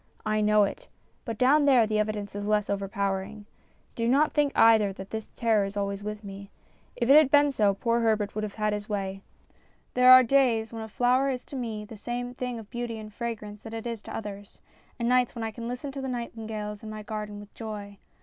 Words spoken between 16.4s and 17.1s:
gales in my